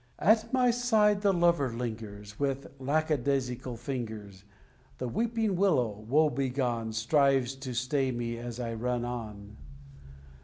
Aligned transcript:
At 0.17 0.51
my 0.51 0.71
side 0.71 1.21
the 1.21 1.31
lover 1.31 1.71
lingers, 1.71 2.31
And 2.31 2.39
with 2.39 2.71
lack 2.79 3.11
a 3.11 3.17
daisical 3.17 3.77
fingers, 3.77 4.45
The 4.97 5.07
Weeping 5.07 5.55
Willow, 5.55 5.89
woe 6.09 6.31
begone, 6.31 6.91
Strives 6.93 7.53
to 7.57 7.75
stay 7.75 8.11
me 8.11 8.39
as 8.39 8.59
I 8.59 8.73
run 8.73 9.05
on." 9.05 9.57